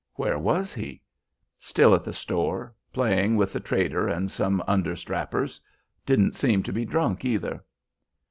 "Where 0.15 0.39
was 0.39 0.73
he?" 0.73 0.99
"Still 1.59 1.93
at 1.93 2.03
the 2.03 2.11
store, 2.11 2.73
playing 2.91 3.35
with 3.35 3.53
the 3.53 3.59
trader 3.59 4.07
and 4.07 4.31
some 4.31 4.59
understrappers. 4.67 5.59
Didn't 6.07 6.35
seem 6.35 6.63
to 6.63 6.73
be 6.73 6.85
drunk, 6.85 7.23
either." 7.23 7.63